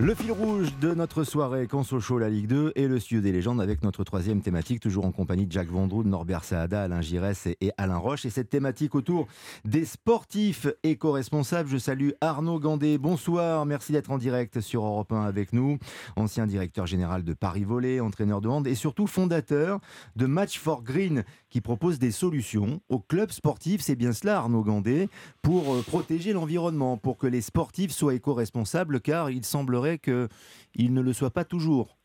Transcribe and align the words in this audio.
Le 0.00 0.14
fil 0.14 0.30
rouge 0.30 0.78
de 0.80 0.94
notre 0.94 1.24
soirée 1.24 1.66
Conso 1.66 1.98
Show, 1.98 2.20
la 2.20 2.28
Ligue 2.28 2.46
2 2.46 2.72
et 2.76 2.86
le 2.86 3.00
studio 3.00 3.20
des 3.20 3.32
légendes 3.32 3.60
avec 3.60 3.82
notre 3.82 4.04
troisième 4.04 4.42
thématique, 4.42 4.78
toujours 4.78 5.04
en 5.04 5.10
compagnie 5.10 5.44
de 5.44 5.50
Jacques 5.50 5.72
Vendroux, 5.72 6.04
Norbert 6.04 6.44
Saada, 6.44 6.82
Alain 6.82 7.00
Giresse 7.00 7.48
et 7.48 7.72
Alain 7.76 7.96
Roche. 7.96 8.24
Et 8.24 8.30
cette 8.30 8.48
thématique 8.48 8.94
autour 8.94 9.26
des 9.64 9.84
sportifs 9.84 10.68
éco-responsables. 10.84 11.68
Je 11.68 11.78
salue 11.78 12.10
Arnaud 12.20 12.60
Gandé. 12.60 12.96
Bonsoir, 12.96 13.66
merci 13.66 13.90
d'être 13.90 14.12
en 14.12 14.18
direct 14.18 14.60
sur 14.60 14.84
Europe 14.84 15.10
1 15.10 15.22
avec 15.22 15.52
nous. 15.52 15.78
Ancien 16.14 16.46
directeur 16.46 16.86
général 16.86 17.24
de 17.24 17.34
Paris 17.34 17.64
Volley, 17.64 17.98
entraîneur 17.98 18.40
de 18.40 18.46
hand 18.46 18.68
et 18.68 18.76
surtout 18.76 19.08
fondateur 19.08 19.80
de 20.14 20.26
Match 20.26 20.60
for 20.60 20.84
Green 20.84 21.24
qui 21.50 21.60
propose 21.60 21.98
des 21.98 22.12
solutions 22.12 22.80
aux 22.88 23.00
clubs 23.00 23.32
sportifs. 23.32 23.80
C'est 23.80 23.96
bien 23.96 24.12
cela, 24.12 24.36
Arnaud 24.36 24.62
Gandé, 24.62 25.08
pour 25.42 25.74
euh, 25.74 25.82
protéger 25.82 26.32
l'environnement, 26.32 26.96
pour 26.96 27.18
que 27.18 27.26
les 27.26 27.40
sportifs 27.40 27.90
soient 27.90 28.14
éco-responsables, 28.14 29.00
car 29.00 29.30
il 29.30 29.44
semblerait 29.44 29.87
qu'il 29.96 30.92
ne 30.92 31.00
le 31.00 31.12
soit 31.12 31.30
pas 31.30 31.44
toujours. 31.44 31.96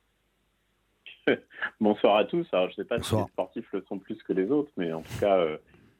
Bonsoir 1.79 2.17
à 2.17 2.25
tous. 2.25 2.47
Alors, 2.51 2.67
je 2.67 2.71
ne 2.71 2.75
sais 2.75 2.87
pas 2.87 3.01
si 3.01 3.15
les 3.15 3.23
sportifs 3.23 3.71
le 3.73 3.83
sont 3.87 3.99
plus 3.99 4.21
que 4.23 4.33
les 4.33 4.49
autres, 4.51 4.71
mais 4.77 4.91
en 4.93 5.01
tout 5.01 5.19
cas, 5.19 5.37
euh, 5.39 5.57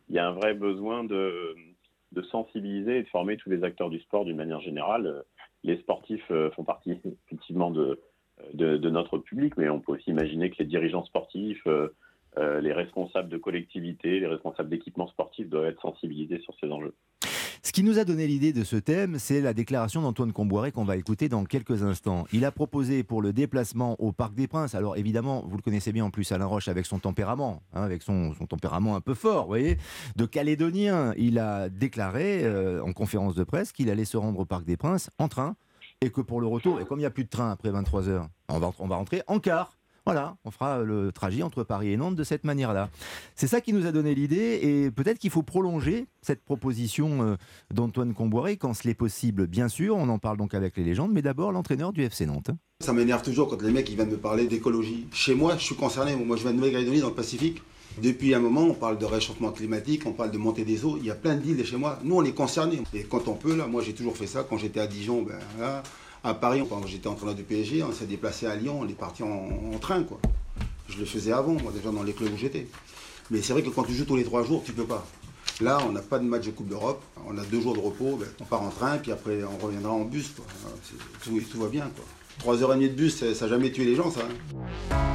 il 0.10 0.16
y 0.16 0.20
a 0.20 0.28
un 0.28 0.34
vrai 0.34 0.54
besoin 0.54 1.04
de, 1.04 1.56
sensibiliser 2.32 3.00
et 3.00 3.04
de 3.04 3.08
former 3.10 3.38
tous 3.38 3.50
les 3.50 3.64
acteurs 3.64 3.90
du 3.90 4.00
sport 4.00 4.26
d'une 4.26 4.38
manière 4.38 4.62
générale. 4.62 5.24
Les 5.64 5.78
sportifs 5.78 6.30
euh, 6.32 6.52
font 6.52 6.64
partie 6.64 6.92
effectivement 6.92 7.72
de, 7.72 8.00
de, 8.54 8.90
notre 8.90 9.18
public, 9.18 9.56
mais 9.58 9.70
on 9.70 9.80
peut 9.80 9.94
aussi 9.94 10.10
imaginer 10.10 10.50
que 10.50 10.58
les 10.60 10.66
dirigeants 10.66 11.06
sportifs, 11.06 11.66
euh, 11.66 12.62
les 12.62 12.74
responsables 12.74 13.30
de 13.30 13.38
collectivités, 13.38 14.20
les 14.20 14.28
responsables 14.28 14.70
d'équipements 14.70 15.08
sportifs 15.08 15.50
doivent 15.50 15.66
être 15.66 15.82
sensibilisés 15.82 16.40
sur 16.40 16.56
ces 16.60 16.72
enjeux. 16.72 16.96
Ce 17.66 17.72
qui 17.72 17.84
nous 17.84 17.98
a 17.98 18.04
donné 18.04 18.28
l'idée 18.28 18.52
de 18.52 18.66
ce 18.66 18.76
thème, 18.76 19.18
c'est 19.20 19.40
la 19.40 19.54
déclaration 19.54 20.02
d'Antoine 20.02 20.34
Comboiré 20.34 20.74
qu'on 20.74 20.84
va 20.84 20.98
écouter 20.98 21.30
dans 21.30 21.46
quelques 21.46 21.82
instants. 21.82 22.26
Il 22.34 22.44
a 22.44 22.52
proposé 22.52 23.04
pour 23.04 23.22
le 23.22 23.32
déplacement 23.32 23.96
au 24.02 24.12
Parc 24.12 24.36
des 24.36 24.48
Princes, 24.48 24.76
alors 24.76 24.98
évidemment, 24.98 25.46
vous 25.48 25.56
le 25.56 25.62
connaissez 25.62 25.94
bien 25.94 26.04
en 26.04 26.10
plus, 26.10 26.30
Alain 26.34 26.46
Roche, 26.46 26.68
avec 26.68 26.86
son 26.86 27.00
tempérament, 27.00 27.64
hein, 27.74 27.84
avec 27.84 28.02
son, 28.02 28.34
tempérament 28.50 28.98
un 28.98 29.02
peu 29.02 29.14
fort, 29.14 29.44
vous 29.44 29.48
voyez, 29.48 29.78
de 30.18 30.26
Calédonien, 30.26 31.14
il 31.18 31.40
a 31.40 31.70
déclaré 31.70 32.44
euh, 32.44 32.84
en 32.84 32.92
conférence 32.92 33.34
de 33.34 33.46
presse 33.46 33.72
qu'il 33.72 33.90
allait 33.90 34.04
se 34.04 34.18
rendre 34.18 34.42
au 34.42 34.46
Parc 34.46 34.66
des 34.66 34.76
Princes 34.76 35.10
en 35.18 35.30
train 35.30 35.56
et 36.02 36.10
que 36.10 36.20
pour 36.20 36.42
le 36.42 36.48
retour, 36.48 36.82
et 36.82 36.86
comme 36.86 37.00
il 37.00 37.04
n'y 37.04 37.08
a 37.08 37.12
plus 37.12 37.24
de 37.24 37.30
train 37.30 37.50
après 37.50 37.72
23 37.72 38.10
heures, 38.10 38.28
on 38.50 38.60
va, 38.60 38.74
on 38.78 38.88
rentrer 38.88 39.24
en 39.28 39.40
car. 39.40 39.78
Voilà, 40.06 40.36
on 40.44 40.52
fera 40.52 40.84
le 40.84 41.14
trajet 41.14 41.44
entre 41.44 41.64
Paris 41.64 41.94
et 41.94 41.98
Nantes 41.98 42.18
de 42.18 42.26
cette 42.26 42.44
manière-là. 42.44 42.90
C'est 43.36 43.48
ça 43.48 43.62
qui 43.62 43.72
nous 43.72 43.86
a 43.86 43.94
donné 43.94 44.14
l'idée 44.14 44.60
et 44.62 44.92
peut-être 44.92 45.18
qu'il 45.18 45.30
faut 45.30 45.44
prolonger 45.44 46.08
cette 46.22 46.44
proposition 46.44 47.24
euh, 47.24 47.36
d'Antoine 47.74 48.14
Comboiré 48.14 48.58
quand 48.58 48.74
cela 48.74 48.92
est 48.92 48.96
possible, 48.96 49.48
bien 49.48 49.70
sûr. 49.70 49.96
On 49.96 50.10
en 50.10 50.20
parle 50.20 50.36
donc 50.38 50.56
avec 50.56 50.76
les 50.76 50.84
légendes, 50.84 51.12
mais 51.14 51.22
d'abord 51.22 51.54
l'entraîneur 51.54 51.94
du 51.94 52.04
FC 52.04 52.26
Nantes. 52.26 52.52
Ça 52.82 52.92
m'énerve 52.92 53.22
toujours 53.22 53.48
quand 53.48 53.62
les 53.62 53.72
mecs 53.72 53.90
ils 53.90 53.96
viennent 53.96 54.10
me 54.10 54.18
parler 54.18 54.46
d'écologie. 54.46 55.08
Chez 55.14 55.36
moi, 55.36 55.56
je 55.58 55.64
suis 55.64 55.76
concerné. 55.76 56.18
Moi, 56.18 56.36
je 56.36 56.42
viens 56.42 56.52
de 56.52 56.58
Nouvelle-Calédonie 56.58 57.00
dans 57.00 57.10
le 57.10 57.16
Pacifique. 57.16 57.62
Depuis 58.02 58.34
un 58.34 58.40
moment, 58.40 58.64
on 58.64 58.74
parle 58.74 58.98
de 58.98 59.06
réchauffement 59.06 59.52
climatique, 59.52 60.04
on 60.06 60.14
parle 60.14 60.32
de 60.32 60.38
montée 60.38 60.66
des 60.66 60.84
eaux. 60.84 60.98
Il 61.00 61.06
y 61.06 61.12
a 61.12 61.16
plein 61.16 61.36
d'îles 61.36 61.64
chez 61.66 61.78
moi. 61.78 62.00
Nous, 62.04 62.16
on 62.16 62.24
est 62.24 62.34
concernés. 62.34 62.82
Et 62.94 63.04
quand 63.04 63.28
on 63.30 63.36
peut, 63.36 63.56
là, 63.56 63.68
moi, 63.68 63.82
j'ai 63.84 63.94
toujours 63.94 64.18
fait 64.18 64.28
ça. 64.28 64.46
Quand 64.50 64.58
j'étais 64.58 64.80
à 64.80 64.88
Dijon, 64.88 65.22
ben, 65.22 65.38
là, 65.60 65.84
à 66.24 66.34
Paris, 66.34 66.64
quand 66.70 66.86
j'étais 66.88 67.08
entraîneur 67.08 67.36
du 67.36 67.44
PSG, 67.44 67.84
on 67.84 67.92
s'est 67.92 68.06
déplacé 68.06 68.46
à 68.46 68.56
Lyon, 68.56 68.80
on 68.82 68.88
est 68.88 68.94
parti 68.94 69.24
en, 69.24 69.78
train. 69.80 70.06
Je 70.88 70.98
le 70.98 71.06
faisais 71.06 71.34
avant, 71.34 71.54
moi, 71.54 71.72
déjà 71.74 71.92
dans 71.92 72.04
les 72.04 72.14
clubs 72.14 72.34
où 72.34 72.38
j'étais. 72.38 72.68
Mais 73.30 73.42
c'est 73.42 73.54
vrai 73.54 73.64
que 73.64 73.70
quand 73.70 73.84
tu 73.84 73.94
joues 73.94 74.06
tous 74.06 74.16
les 74.16 74.24
trois 74.24 74.44
jours, 74.44 74.64
tu 74.66 74.74
peux 74.74 74.86
pas. 74.86 75.06
Là, 75.62 75.80
on 75.88 75.92
n'a 75.92 76.02
pas 76.02 76.20
de 76.20 76.24
match 76.24 76.46
de 76.46 76.52
Coupe 76.52 76.70
d'Europe, 76.70 77.02
on 77.28 77.38
a 77.38 77.44
deux 77.44 77.62
jours 77.62 77.76
de 77.76 77.80
repos, 77.80 78.18
ben, 78.18 78.28
on 78.40 78.46
part 78.46 78.64
en 78.64 78.70
train, 78.70 78.98
puis 78.98 79.12
après 79.12 79.44
on 79.44 79.64
reviendra 79.64 79.92
en 79.92 80.06
bus. 80.06 80.34
Tout, 81.24 81.40
tout, 81.40 81.60
va 81.60 81.68
bien. 81.68 81.90
Quoi. 81.96 82.06
Trois 82.40 82.64
heures 82.64 82.74
et 82.74 82.76
demie 82.76 82.90
de 82.90 82.96
bus, 82.96 83.18
ça 83.18 83.46
n'a 83.46 83.48
jamais 83.48 83.72
tué 83.72 83.86
les 83.86 83.96
gens, 83.96 84.10
ça. 84.10 84.22
Hein. 84.22 85.13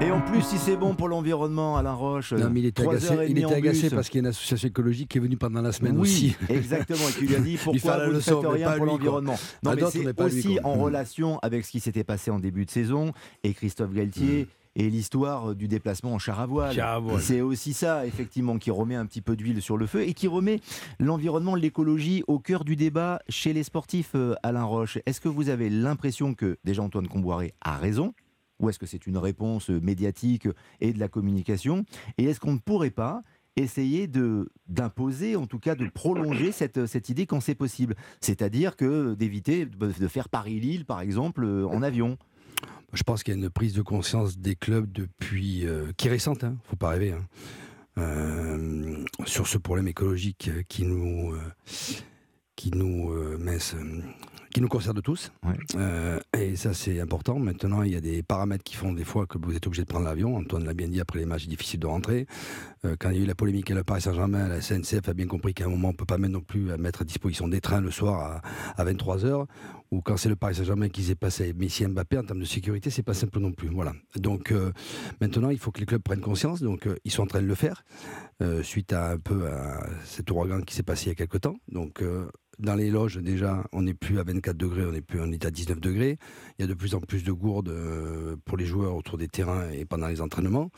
Et 0.00 0.12
en 0.12 0.20
plus, 0.20 0.42
si 0.42 0.58
c'est 0.58 0.76
bon 0.76 0.94
pour 0.94 1.08
l'environnement, 1.08 1.76
Alain 1.76 1.92
Roche. 1.92 2.32
Non, 2.32 2.50
mais 2.50 2.60
il 2.60 2.66
était 2.66 2.86
agacé, 2.86 3.14
il 3.28 3.38
était 3.38 3.52
agacé 3.52 3.90
parce 3.90 4.08
qu'il 4.08 4.18
y 4.18 4.20
a 4.20 4.24
une 4.26 4.30
association 4.30 4.68
écologique 4.68 5.08
qui 5.08 5.18
est 5.18 5.20
venue 5.20 5.36
pendant 5.36 5.60
la 5.60 5.72
semaine 5.72 5.96
oui, 5.96 6.02
aussi. 6.02 6.36
Exactement, 6.48 7.08
et 7.08 7.12
qui 7.12 7.26
lui 7.26 7.34
a 7.34 7.40
dit 7.40 7.56
pourquoi 7.62 8.06
vous 8.06 8.12
ne 8.12 8.20
faites 8.20 8.34
rien 8.34 8.72
pour 8.76 8.86
l'environnement? 8.86 9.36
Non, 9.64 9.72
mais 9.74 9.82
c'est 9.90 10.20
aussi 10.20 10.58
en 10.62 10.74
relation 10.74 11.38
avec 11.40 11.64
ce 11.64 11.72
qui 11.72 11.80
s'était 11.80 12.04
passé 12.04 12.30
en 12.30 12.38
début 12.38 12.64
de 12.64 12.70
saison 12.70 13.12
et 13.42 13.52
Christophe 13.54 13.92
Galtier. 13.92 14.44
Mm. 14.44 14.80
et 14.80 14.90
l'histoire 14.90 15.56
du 15.56 15.66
déplacement 15.66 16.14
en 16.14 16.18
char 16.18 16.38
à 16.38 16.46
voile. 16.46 16.76
C'est 17.18 17.40
aussi 17.40 17.72
ça, 17.72 18.06
effectivement, 18.06 18.58
qui 18.58 18.70
remet 18.70 18.94
un 18.94 19.06
petit 19.06 19.22
peu 19.22 19.34
d'huile 19.34 19.60
sur 19.60 19.76
le 19.76 19.86
feu 19.86 20.02
et 20.02 20.14
qui 20.14 20.28
remet 20.28 20.60
l'environnement, 21.00 21.56
l'écologie 21.56 22.22
au 22.28 22.38
cœur 22.38 22.64
du 22.64 22.76
débat 22.76 23.18
chez 23.28 23.52
les 23.52 23.64
sportifs, 23.64 24.12
euh, 24.14 24.34
Alain 24.44 24.64
Roche. 24.64 24.98
Est-ce 25.06 25.20
que 25.20 25.28
vous 25.28 25.48
avez 25.48 25.68
l'impression 25.70 26.34
que, 26.34 26.58
déjà 26.62 26.82
Antoine 26.82 27.08
Comboiré 27.08 27.54
a 27.60 27.76
raison, 27.76 28.14
ou 28.58 28.68
est-ce 28.68 28.78
que 28.78 28.86
c'est 28.86 29.06
une 29.06 29.18
réponse 29.18 29.68
médiatique 29.68 30.48
et 30.80 30.92
de 30.92 30.98
la 30.98 31.08
communication? 31.08 31.84
Et 32.16 32.24
est-ce 32.24 32.40
qu'on 32.40 32.54
ne 32.54 32.58
pourrait 32.58 32.90
pas 32.90 33.22
essayer 33.56 34.08
d'imposer, 34.68 35.36
en 35.36 35.46
tout 35.46 35.58
cas 35.58 35.74
de 35.74 35.88
prolonger 35.88 36.52
cette, 36.52 36.86
cette 36.86 37.08
idée 37.08 37.26
quand 37.26 37.40
c'est 37.40 37.54
possible? 37.54 37.94
C'est-à-dire 38.20 38.76
que 38.76 39.14
d'éviter 39.14 39.66
de 39.66 40.08
faire 40.08 40.28
Paris-Lille, 40.28 40.84
par 40.84 41.00
exemple, 41.00 41.44
euh, 41.44 41.66
en 41.66 41.82
avion. 41.82 42.18
Je 42.92 43.02
pense 43.02 43.22
qu'il 43.22 43.34
y 43.34 43.36
a 43.36 43.40
une 43.40 43.50
prise 43.50 43.74
de 43.74 43.82
conscience 43.82 44.38
des 44.38 44.54
clubs 44.54 44.90
depuis 44.90 45.66
euh, 45.66 45.92
qui 45.96 46.08
est 46.08 46.10
récente, 46.10 46.42
hein, 46.42 46.56
faut 46.64 46.76
pas 46.76 46.88
rêver, 46.90 47.12
hein. 47.12 47.26
euh, 47.98 49.04
sur 49.26 49.46
ce 49.46 49.58
problème 49.58 49.88
écologique 49.88 50.50
qui 50.68 50.84
nous 50.84 51.34
qui 52.56 52.70
nous 52.72 53.12
qui 54.58 54.62
nous 54.62 54.68
concerne 54.68 55.00
tous. 55.00 55.30
Euh, 55.76 56.18
et 56.36 56.56
ça, 56.56 56.74
c'est 56.74 56.98
important. 56.98 57.38
Maintenant, 57.38 57.84
il 57.84 57.92
y 57.92 57.94
a 57.94 58.00
des 58.00 58.24
paramètres 58.24 58.64
qui 58.64 58.74
font 58.74 58.92
des 58.92 59.04
fois 59.04 59.24
que 59.24 59.38
vous 59.38 59.54
êtes 59.54 59.64
obligé 59.68 59.82
de 59.82 59.86
prendre 59.86 60.06
l'avion. 60.06 60.34
Antoine 60.34 60.64
l'a 60.64 60.74
bien 60.74 60.88
dit, 60.88 61.00
après 61.00 61.20
les 61.20 61.26
matchs, 61.26 61.42
c'est 61.42 61.50
difficile 61.50 61.78
de 61.78 61.86
rentrer. 61.86 62.26
Euh, 62.84 62.96
quand 62.98 63.10
il 63.10 63.18
y 63.18 63.20
a 63.20 63.22
eu 63.22 63.26
la 63.26 63.36
polémique 63.36 63.70
à 63.70 63.76
la 63.76 63.84
Paris 63.84 64.00
Saint-Germain, 64.00 64.48
la 64.48 64.60
SNCF 64.60 65.08
a 65.08 65.14
bien 65.14 65.28
compris 65.28 65.54
qu'à 65.54 65.66
un 65.66 65.68
moment, 65.68 65.90
on 65.90 65.92
ne 65.92 65.96
peut 65.96 66.06
pas 66.06 66.18
mettre 66.18 66.32
non 66.32 66.40
plus 66.40 66.72
à 66.72 66.76
mettre 66.76 67.02
à 67.02 67.04
disposition 67.04 67.46
des 67.46 67.60
trains 67.60 67.80
le 67.80 67.92
soir 67.92 68.42
à, 68.76 68.84
23h. 68.84 69.46
Ou 69.92 70.00
quand 70.00 70.16
c'est 70.16 70.28
le 70.28 70.34
Paris 70.34 70.56
Saint-Germain 70.56 70.88
qui 70.88 71.04
s'est 71.04 71.14
passé 71.14 71.54
Messi 71.56 71.86
Mbappé, 71.86 72.18
en 72.18 72.24
termes 72.24 72.40
de 72.40 72.44
sécurité, 72.44 72.90
c'est 72.90 73.04
pas 73.04 73.14
simple 73.14 73.38
non 73.38 73.52
plus. 73.52 73.68
Voilà. 73.68 73.92
Donc 74.16 74.50
euh, 74.50 74.72
maintenant, 75.20 75.50
il 75.50 75.58
faut 75.58 75.70
que 75.70 75.78
les 75.78 75.86
clubs 75.86 76.02
prennent 76.02 76.20
conscience. 76.20 76.62
Donc 76.62 76.88
ils 77.04 77.12
sont 77.12 77.22
en 77.22 77.28
train 77.28 77.42
de 77.42 77.46
le 77.46 77.54
faire, 77.54 77.84
suite 78.62 78.92
à 78.92 79.12
un 79.12 79.18
peu 79.18 79.46
à 79.46 79.86
cet 80.04 80.32
ouragan 80.32 80.62
qui 80.62 80.74
s'est 80.74 80.82
passé 80.82 81.06
il 81.06 81.08
y 81.10 81.12
a 81.12 81.14
quelques 81.14 81.42
temps. 81.42 81.58
Donc 81.68 82.02
dans 82.58 82.74
les 82.74 82.90
loges, 82.90 83.18
déjà, 83.18 83.64
on 83.72 83.82
n'est 83.82 83.94
plus 83.94 84.18
à 84.18 84.22
24 84.22 84.56
degrés, 84.56 84.84
on 84.84 84.92
est, 84.92 85.00
plus, 85.00 85.20
à 85.20 85.50
19 85.50 85.80
degrés. 85.80 86.18
Il 86.58 86.62
y 86.62 86.64
a 86.64 86.68
de 86.68 86.74
plus 86.74 86.94
en 86.94 87.00
plus 87.00 87.22
de 87.22 87.32
gourdes 87.32 87.68
euh, 87.68 88.36
pour 88.44 88.56
les 88.56 88.66
joueurs 88.66 88.96
autour 88.96 89.18
des 89.18 89.28
terrains 89.28 89.70
et 89.70 89.84
pendant 89.84 90.08
les 90.08 90.20
entraînements. 90.20 90.70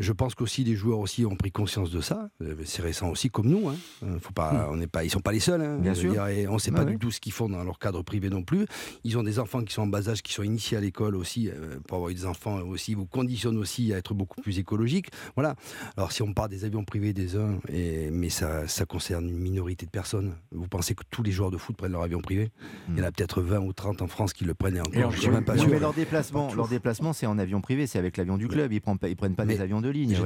Je 0.00 0.12
pense 0.12 0.34
qu'aussi 0.34 0.64
les 0.64 0.74
joueurs 0.76 0.98
aussi 0.98 1.26
ont 1.26 1.36
pris 1.36 1.52
conscience 1.52 1.90
de 1.90 2.00
ça. 2.00 2.30
Euh, 2.40 2.54
c'est 2.64 2.80
récent 2.80 3.10
aussi, 3.10 3.28
comme 3.28 3.48
nous. 3.48 3.68
Hein. 3.68 3.76
Euh, 4.02 4.18
faut 4.18 4.32
pas, 4.32 4.50
hmm. 4.52 4.70
on 4.70 4.76
n'est 4.76 4.86
pas, 4.86 5.04
ils 5.04 5.10
sont 5.10 5.20
pas 5.20 5.30
les 5.30 5.40
seuls. 5.40 5.60
Hein. 5.60 5.76
Bien 5.78 5.94
sûr. 5.94 6.26
et 6.26 6.48
on 6.48 6.54
ne 6.54 6.58
sait 6.58 6.72
pas 6.72 6.86
du 6.86 6.98
tout 6.98 7.10
ce 7.10 7.20
qu'ils 7.20 7.34
font 7.34 7.50
dans 7.50 7.62
leur 7.62 7.78
cadre 7.78 8.02
privé 8.02 8.30
non 8.30 8.42
plus. 8.42 8.64
Ils 9.04 9.18
ont 9.18 9.22
des 9.22 9.38
enfants 9.38 9.62
qui 9.62 9.74
sont 9.74 9.82
en 9.82 9.86
bas 9.86 10.08
âge, 10.08 10.22
qui 10.22 10.32
sont 10.32 10.42
initiés 10.42 10.78
à 10.78 10.80
l'école 10.80 11.16
aussi. 11.16 11.50
Euh, 11.50 11.78
pour 11.86 11.98
avoir 11.98 12.10
des 12.10 12.24
enfants 12.24 12.60
aussi, 12.60 12.94
vous 12.94 13.04
conditionne 13.04 13.58
aussi 13.58 13.92
à 13.92 13.98
être 13.98 14.14
beaucoup 14.14 14.40
plus 14.40 14.58
écologique. 14.58 15.10
Voilà. 15.34 15.54
Alors 15.98 16.12
si 16.12 16.22
on 16.22 16.32
parle 16.32 16.48
des 16.48 16.64
avions 16.64 16.82
privés 16.82 17.12
des 17.12 17.36
uns, 17.36 17.58
et, 17.68 18.10
mais 18.10 18.30
ça, 18.30 18.66
ça 18.68 18.86
concerne 18.86 19.28
une 19.28 19.38
minorité 19.38 19.84
de 19.84 19.90
personnes. 19.90 20.34
Vous 20.50 20.66
pensez 20.66 20.94
que 20.94 21.02
tous 21.10 21.22
les 21.22 21.30
joueurs 21.30 21.50
de 21.50 21.58
foot 21.58 21.76
prennent 21.76 21.92
leur 21.92 22.02
avion 22.02 22.22
privé? 22.22 22.50
Il 22.88 22.98
y 22.98 23.02
en 23.02 23.04
a 23.04 23.10
hmm. 23.10 23.12
peut-être 23.12 23.42
20 23.42 23.58
ou 23.58 23.74
30 23.74 24.00
en 24.00 24.06
France 24.06 24.32
qui 24.32 24.46
le 24.46 24.54
prennent 24.54 24.76
et 24.76 24.80
encore. 24.80 25.10
je 25.10 25.20
suis 25.20 25.30
même 25.30 25.44
pas 25.44 25.58
sûr. 25.58 25.68
Mais 25.68 25.78
leur 25.78 25.92
déplacement, 25.92 26.54
leur 26.54 26.68
déplacement, 26.68 27.12
c'est 27.12 27.26
en 27.26 27.38
avion 27.38 27.60
privé, 27.60 27.86
c'est 27.86 27.98
avec 27.98 28.16
l'avion 28.16 28.38
du 28.38 28.48
club. 28.48 28.72
Ils 28.72 28.80
prennent 28.80 28.98
pas, 28.98 29.08
ils 29.08 29.16
prennent 29.16 29.34
pas 29.34 29.44
des 29.44 29.60
avions 29.60 29.82
de 29.82 29.89
ligne 29.90 30.16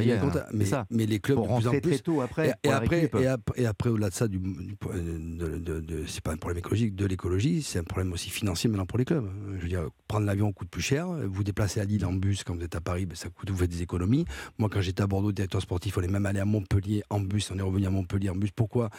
mais, 0.52 0.64
ça. 0.64 0.86
mais 0.90 1.06
les 1.06 1.18
clubs 1.18 1.36
pour 1.36 1.48
de 1.48 1.54
plus 1.54 1.68
en 1.68 1.80
plus, 1.80 2.02
tôt 2.02 2.20
après. 2.20 2.54
Et, 2.62 2.68
après, 2.68 3.10
et, 3.56 3.66
après, 3.66 3.90
au-delà 3.90 4.10
de 4.10 4.14
ça, 4.14 4.28
du, 4.28 4.38
de, 4.38 6.04
c'est 6.06 6.22
pas 6.22 6.32
un 6.32 6.36
problème 6.36 6.58
écologique, 6.58 6.94
de 6.94 7.06
l'écologie, 7.06 7.62
c'est 7.62 7.78
un 7.78 7.84
problème 7.84 8.12
aussi 8.12 8.30
financier 8.30 8.68
maintenant 8.68 8.86
pour 8.86 8.98
les 8.98 9.04
clubs. 9.04 9.28
Je 9.56 9.62
veux 9.62 9.68
dire, 9.68 9.88
prendre 10.08 10.26
l'avion 10.26 10.52
coûte 10.52 10.68
plus 10.68 10.82
cher. 10.82 11.06
Vous 11.06 11.44
déplacer 11.44 11.80
à 11.80 11.84
Lille 11.84 12.04
en 12.04 12.12
bus 12.12 12.44
quand 12.44 12.54
vous 12.54 12.62
êtes 12.62 12.76
à 12.76 12.80
Paris, 12.80 13.06
ben, 13.06 13.16
ça 13.16 13.28
coûte, 13.28 13.50
vous 13.50 13.56
faites 13.56 13.70
des 13.70 13.82
économies. 13.82 14.24
Moi, 14.58 14.68
quand 14.70 14.80
j'étais 14.80 15.02
à 15.02 15.06
Bordeaux, 15.06 15.32
directeur 15.32 15.62
sportif, 15.62 15.96
on 15.98 16.02
est 16.02 16.08
même 16.08 16.26
allé 16.26 16.40
à 16.40 16.44
Montpellier 16.44 17.02
en 17.10 17.20
bus. 17.20 17.50
On 17.50 17.58
est 17.58 17.62
revenu 17.62 17.86
à 17.86 17.90
Montpellier 17.90 18.30
en 18.30 18.36
bus. 18.36 18.50
Pourquoi? 18.50 18.90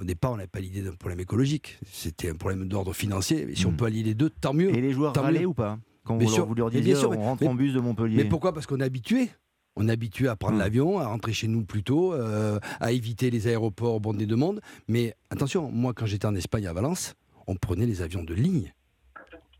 Au 0.00 0.04
départ, 0.04 0.32
on 0.32 0.36
n'avait 0.36 0.46
pas 0.46 0.60
l'idée 0.60 0.82
d'un 0.82 0.94
problème 0.94 1.20
écologique. 1.20 1.78
C'était 1.92 2.30
un 2.30 2.34
problème 2.34 2.68
d'ordre 2.68 2.94
financier. 2.94 3.50
Et 3.50 3.54
si 3.54 3.66
on 3.66 3.72
hmm. 3.72 3.76
peut 3.76 3.84
allier 3.86 4.02
les 4.02 4.14
deux, 4.14 4.30
tant 4.30 4.54
mieux. 4.54 4.74
Et 4.74 4.80
les 4.80 4.92
joueurs 4.92 5.14
râlaient 5.14 5.44
ou 5.44 5.54
pas? 5.54 5.78
Quand 6.04 6.16
vous, 6.16 6.36
leur, 6.36 6.46
vous 6.46 6.54
leur 6.54 6.70
disiez, 6.70 6.96
on 7.04 7.20
rentre 7.20 7.46
en 7.46 7.54
bus 7.54 7.74
de 7.74 7.80
Montpellier. 7.80 8.16
Mais 8.16 8.24
pourquoi? 8.24 8.54
Parce 8.54 8.66
qu'on 8.66 8.80
est 8.80 8.84
habitué. 8.84 9.28
On 9.76 9.88
est 9.88 9.92
habitué 9.92 10.28
à 10.28 10.36
prendre 10.36 10.58
l'avion, 10.58 10.98
à 10.98 11.06
rentrer 11.06 11.32
chez 11.32 11.48
nous 11.48 11.64
plus 11.64 11.82
tôt, 11.82 12.12
euh, 12.12 12.58
à 12.80 12.92
éviter 12.92 13.30
les 13.30 13.46
aéroports 13.46 14.00
bondés 14.00 14.26
de 14.26 14.34
monde. 14.34 14.60
Mais 14.88 15.14
attention, 15.30 15.70
moi, 15.70 15.92
quand 15.94 16.06
j'étais 16.06 16.26
en 16.26 16.34
Espagne 16.34 16.66
à 16.66 16.72
Valence, 16.72 17.14
on 17.46 17.54
prenait 17.54 17.86
les 17.86 18.02
avions 18.02 18.22
de 18.24 18.34
ligne. 18.34 18.72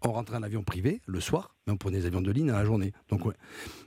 on 0.03 0.12
rentrait 0.12 0.37
en 0.37 0.43
avion 0.43 0.62
privé 0.62 1.01
le 1.07 1.21
soir, 1.21 1.55
mais 1.67 1.73
on 1.73 1.77
prenait 1.77 1.99
des 1.99 2.07
avions 2.07 2.21
de 2.21 2.31
ligne 2.31 2.51
à 2.51 2.55
la 2.55 2.65
journée. 2.65 2.93
Donc 3.09 3.23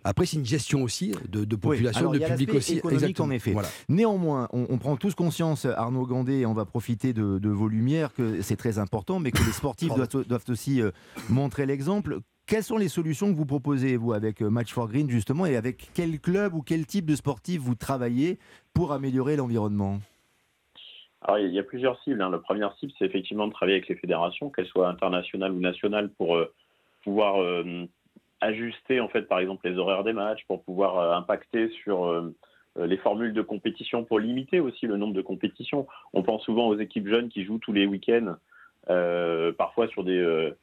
Après, 0.04 0.26
c'est 0.26 0.38
une 0.38 0.46
gestion 0.46 0.84
aussi 0.84 1.14
de, 1.28 1.44
population, 1.56 2.12
de 2.12 2.20
public 2.20 2.54
aussi. 2.54 2.78
Économique, 2.78 3.20
en 3.20 3.30
effet. 3.30 3.56
Néanmoins, 3.90 4.48
on, 4.54 4.78
prend 4.78 4.96
tous 4.96 5.16
conscience, 5.16 5.66
Arnaud 5.66 6.06
Gandé, 6.06 6.40
et 6.40 6.46
on 6.46 6.54
va 6.54 6.66
profiter 6.66 7.14
de, 7.14 7.50
vos 7.50 7.68
lumières, 7.68 8.14
que 8.14 8.42
c'est 8.42 8.56
très 8.56 8.80
important, 8.80 9.20
mais 9.20 9.32
que 9.32 9.44
les 9.44 9.52
sportifs 9.52 9.94
doivent, 9.94 10.26
doivent, 10.28 10.46
aussi 10.48 10.82
euh, 10.82 10.92
montrer 11.30 11.66
l'exemple. 11.66 12.20
Quelles 12.46 12.64
sont 12.64 12.78
les 12.78 12.90
solutions 12.90 13.32
que 13.32 13.38
vous 13.38 13.46
proposez, 13.46 13.96
vous, 13.96 14.12
avec 14.12 14.42
euh, 14.42 14.50
Match 14.50 14.74
for 14.74 14.90
Green, 14.90 15.10
justement, 15.10 15.46
et 15.46 15.56
avec 15.56 15.90
quel 15.94 16.20
club 16.20 16.54
ou 16.54 16.62
quel 16.62 16.86
type 16.86 17.06
de 17.06 17.16
sportif 17.16 17.62
vous 17.62 17.76
travaillez 17.76 18.38
pour 18.74 18.92
améliorer 18.92 19.38
l'environnement? 19.38 20.00
Alors, 21.22 21.40
il 21.40 21.54
y 21.54 21.60
a 21.60 21.64
plusieurs 21.64 21.98
cibles. 22.04 22.22
Hein. 22.22 22.30
La 22.30 22.40
première 22.40 22.76
cible, 22.76 22.92
c'est 23.00 23.06
effectivement 23.06 23.48
de 23.48 23.54
travailler 23.54 23.78
avec 23.78 23.88
les 23.88 23.96
fédérations, 23.96 24.50
qu'elles 24.50 24.68
soient 24.68 24.90
internationales 24.90 25.54
ou 25.54 25.60
nationales, 25.62 26.10
pour 26.10 26.36
euh, 26.36 26.54
pouvoir 27.06 27.42
euh, 27.42 27.86
ajuster, 28.42 29.00
en 29.00 29.08
fait, 29.08 29.22
par 29.22 29.40
exemple, 29.40 29.70
les 29.70 29.78
horaires 29.78 30.04
des 30.04 30.12
matchs, 30.12 30.44
pour 30.46 30.64
pouvoir 30.64 31.16
impacter 31.16 31.70
sur 31.70 32.34
les 32.78 32.98
formules 32.98 33.34
de 33.34 33.42
compétition, 33.42 34.04
pour 34.04 34.20
limiter 34.20 34.60
aussi 34.60 34.86
le 34.86 34.98
nombre 34.98 35.14
de 35.14 35.22
compétitions. 35.22 35.88
On 36.12 36.24
pense 36.24 36.44
souvent 36.44 36.68
aux 36.68 36.78
équipes 36.78 37.08
jeunes 37.08 37.30
qui 37.30 37.46
jouent 37.46 37.60
tous 37.60 37.72
les 37.72 37.86
week-ends, 37.86 38.36
parfois 39.58 39.88
sur 39.88 40.04
des, 40.04 40.54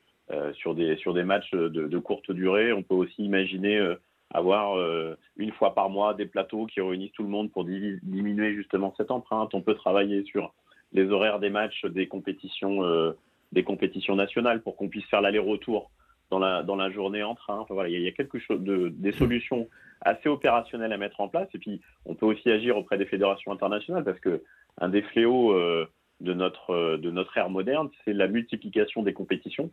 sur, 0.55 0.75
des, 0.75 0.97
sur 0.97 1.15
des 1.15 1.25
matchs 1.25 1.51
de, 1.53 1.99
courte 1.99 2.31
durée. 2.31 2.73
On 2.73 2.83
peut 2.83 2.95
aussi 2.95 3.25
imaginer 3.25 3.97
avoir 4.33 4.79
euh, 4.79 5.17
une 5.37 5.53
fois 5.53 5.75
par 5.75 5.91
mois 5.91 6.15
des 6.15 6.27
plateaux 6.27 6.67
qui 6.67 6.81
réunissent 6.81 7.13
tout 7.13 7.23
le 7.23 7.29
monde 7.29 7.51
pour 7.51 7.65
diminuer 7.65 8.55
justement 8.55 8.95
cette 8.97 9.11
empreinte. 9.11 9.55
On 9.55 9.61
peut 9.61 9.75
travailler 9.75 10.25
sur 10.25 10.55
les 10.93 11.09
horaires 11.11 11.41
des 11.41 11.51
matchs 11.51 11.85
des 11.87 12.07
compétitions, 12.07 12.85
euh, 12.85 13.13
des 13.53 13.65
compétitions 13.65 14.17
nationales 14.17 14.63
pour 14.63 14.77
qu'on 14.77 14.89
puisse 14.89 15.07
faire 15.07 15.21
l'aller-retour 15.21 15.91
dans 16.31 16.39
la, 16.39 16.63
dans 16.63 16.77
la 16.77 16.91
journée 16.91 17.25
en 17.25 17.35
train. 17.35 17.59
Enfin, 17.59 17.75
voilà, 17.75 17.89
il 17.89 18.01
y, 18.01 18.09
a 18.09 18.57
de, 18.57 18.89
des 18.89 19.13
solutions 19.13 19.69
assez 20.01 20.29
opérationnelles 20.29 20.93
à 20.93 20.97
mettre 20.97 21.21
en 21.21 21.29
place. 21.29 21.49
Et 21.55 21.59
puis, 21.59 21.81
on 22.07 22.15
peut 22.15 22.27
aussi 22.27 22.51
agir 22.51 22.77
auprès 22.77 22.99
des 22.99 23.07
fédérations 23.07 23.53
internationales 23.53 24.05
parce 24.05 24.21
que 24.21 24.43
un 24.81 24.89
des 24.89 25.03
fléaux 25.03 25.53
euh, 25.53 25.89
de 26.21 26.35
notre, 26.35 26.71
euh, 26.71 26.97
de 26.99 27.11
notre 27.11 27.37
ère 27.37 27.51
moderne, 27.51 27.89
c'est 28.05 28.13
la 28.13 28.29
multiplication 28.29 29.03
des 29.03 29.13
compétitions. 29.13 29.71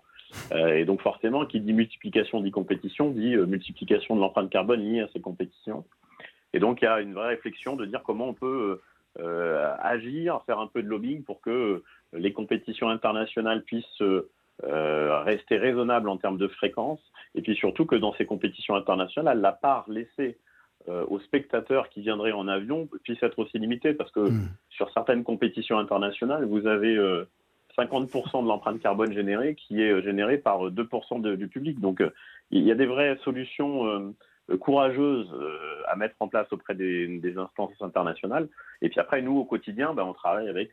Euh, 0.51 0.75
et 0.75 0.85
donc 0.85 1.01
forcément, 1.01 1.45
qui 1.45 1.59
dit 1.59 1.73
multiplication 1.73 2.41
des 2.41 2.51
compétitions, 2.51 3.11
dit 3.11 3.35
euh, 3.35 3.45
multiplication 3.45 4.15
de 4.15 4.21
l'empreinte 4.21 4.49
carbone 4.49 4.81
liée 4.81 5.01
à 5.01 5.07
ces 5.13 5.21
compétitions. 5.21 5.85
Et 6.53 6.59
donc 6.59 6.81
il 6.81 6.85
y 6.85 6.87
a 6.87 7.01
une 7.01 7.13
vraie 7.13 7.29
réflexion 7.29 7.75
de 7.75 7.85
dire 7.85 8.01
comment 8.03 8.29
on 8.29 8.33
peut 8.33 8.81
agir, 9.81 10.41
faire 10.45 10.59
un 10.59 10.67
peu 10.67 10.83
de 10.83 10.87
lobbying 10.87 11.23
pour 11.23 11.41
que 11.41 11.83
les 12.13 12.33
compétitions 12.33 12.87
internationales 12.89 13.63
puissent 13.63 14.03
rester 14.61 15.57
raisonnables 15.57 16.07
en 16.07 16.17
termes 16.17 16.37
de 16.37 16.47
fréquence, 16.47 16.99
et 17.33 17.41
puis 17.41 17.55
surtout 17.55 17.87
que 17.87 17.95
dans 17.95 18.13
ces 18.13 18.27
compétitions 18.27 18.75
internationales, 18.75 19.41
la 19.41 19.53
part 19.53 19.89
laissée 19.89 20.37
euh, 20.89 21.05
aux 21.09 21.19
spectateurs 21.19 21.89
qui 21.89 22.01
viendraient 22.01 22.31
en 22.31 22.47
avion 22.47 22.87
puisse 23.03 23.21
être 23.21 23.39
aussi 23.39 23.59
limité 23.59 23.93
parce 23.93 24.09
que 24.11 24.21
hmm. 24.21 24.47
sur 24.69 24.89
certaines 24.91 25.25
compétitions 25.25 25.77
internationales, 25.79 26.45
vous 26.45 26.65
avez 26.65 26.95
50% 27.77 28.39
euh, 28.39 28.41
de 28.41 28.47
l'empreinte 28.47 28.79
carbone 28.79 29.11
générée 29.11 29.55
qui 29.55 29.81
est 29.81 29.91
euh, 29.91 30.01
générée 30.01 30.37
par 30.37 30.71
2% 30.71 31.35
du 31.35 31.47
public. 31.49 31.81
Donc 31.81 32.01
il 32.51 32.63
y 32.63 32.71
a 32.71 32.75
des 32.75 32.85
vraies 32.85 33.17
solutions 33.25 34.15
courageuses 34.61 35.29
à 35.87 35.97
mettre 35.97 36.15
en 36.21 36.29
place 36.29 36.47
auprès 36.53 36.73
des, 36.73 37.33
instances 37.37 37.73
internationales. 37.81 38.47
Et 38.81 38.87
puis 38.87 39.01
après, 39.01 39.21
nous, 39.21 39.37
au 39.37 39.43
quotidien, 39.43 39.93
ben, 39.93 40.03
on 40.03 40.13
travaille 40.13 40.47
avec 40.47 40.71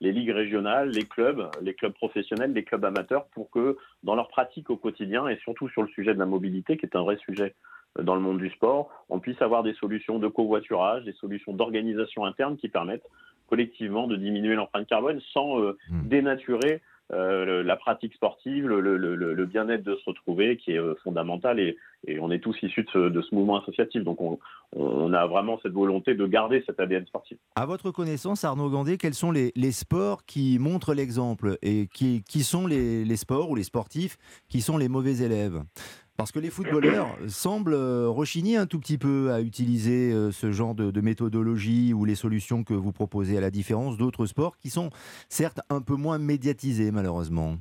les 0.00 0.10
ligues 0.10 0.30
régionales, 0.30 0.88
les 0.88 1.04
clubs, 1.04 1.48
les 1.60 1.74
clubs 1.74 1.92
professionnels, 1.92 2.52
les 2.52 2.64
clubs 2.64 2.84
amateurs, 2.84 3.26
pour 3.26 3.48
que 3.50 3.76
dans 4.02 4.16
leur 4.16 4.26
pratique 4.26 4.70
au 4.70 4.76
quotidien, 4.76 5.28
et 5.28 5.36
surtout 5.36 5.68
sur 5.68 5.82
le 5.82 5.88
sujet 5.88 6.14
de 6.14 6.18
la 6.18 6.26
mobilité, 6.26 6.76
qui 6.76 6.84
est 6.84 6.96
un 6.96 7.02
vrai 7.02 7.16
sujet 7.18 7.54
dans 8.00 8.14
le 8.14 8.20
monde 8.20 8.38
du 8.38 8.50
sport, 8.50 8.90
on 9.08 9.18
puisse 9.18 9.40
avoir 9.42 9.62
des 9.62 9.74
solutions 9.74 10.18
de 10.18 10.28
covoiturage, 10.28 11.04
des 11.04 11.12
solutions 11.14 11.52
d'organisation 11.52 12.24
interne 12.24 12.56
qui 12.56 12.68
permettent 12.68 13.06
collectivement 13.48 14.06
de 14.06 14.16
diminuer 14.16 14.54
l'empreinte 14.54 14.86
carbone 14.86 15.20
sans 15.34 15.60
euh, 15.60 15.76
hmm. 15.90 16.08
dénaturer 16.08 16.80
euh, 17.12 17.62
la 17.62 17.76
pratique 17.76 18.14
sportive, 18.14 18.66
le, 18.66 19.44
bien-être 19.44 19.82
de 19.82 19.96
se 19.96 20.04
retrouver 20.06 20.56
qui 20.56 20.72
est 20.72 20.78
euh, 20.78 20.94
fondamental 21.04 21.60
et, 21.60 21.76
on 22.20 22.32
est 22.32 22.40
tous 22.40 22.56
issus 22.62 22.84
de 22.94 23.22
ce, 23.22 23.32
mouvement 23.32 23.60
associatif. 23.60 24.02
Donc 24.02 24.20
on, 24.20 25.12
a 25.12 25.26
vraiment 25.26 25.60
cette 25.62 25.72
volonté 25.72 26.16
de 26.16 26.26
garder 26.26 26.64
cet 26.66 26.80
ADN 26.80 27.06
sportif. 27.06 27.38
À 27.54 27.64
votre 27.64 27.92
connaissance, 27.92 28.42
Arnaud 28.42 28.70
Gandé, 28.70 28.96
quels 28.96 29.14
sont 29.14 29.30
les, 29.30 29.52
sports 29.70 30.24
qui 30.24 30.58
montrent 30.58 30.94
l'exemple 30.94 31.58
et 31.62 31.86
qui, 31.94 32.24
qui 32.24 32.42
sont 32.42 32.66
les 32.66 33.16
sports 33.16 33.50
ou 33.50 33.54
les 33.54 33.62
sportifs 33.62 34.16
qui 34.48 34.62
sont 34.62 34.78
les 34.78 34.88
mauvais 34.88 35.22
élèves? 35.22 35.62
Parce 36.16 36.30
que 36.30 36.38
les 36.38 36.50
footballeurs 36.50 37.16
semblent 37.28 37.74
euh, 37.74 38.08
rechigner 38.08 38.56
un 38.56 38.66
tout 38.66 38.78
petit 38.78 38.98
peu 38.98 39.32
à 39.32 39.40
utiliser 39.40 40.12
euh, 40.12 40.30
ce 40.30 40.52
genre 40.52 40.74
de, 40.74 41.00
méthodologie 41.00 41.92
ou 41.92 42.04
les 42.04 42.14
solutions 42.14 42.64
que 42.64 42.74
vous 42.74 42.92
proposez, 42.92 43.38
à 43.38 43.40
la 43.40 43.50
différence 43.50 43.96
d'autres 43.96 44.26
sports 44.26 44.56
qui 44.58 44.70
sont 44.70 44.90
certes 45.28 45.60
un 45.70 45.80
peu 45.80 45.94
moins 45.96 46.18
médiatisés, 46.18 46.92
malheureusement. 46.92 47.56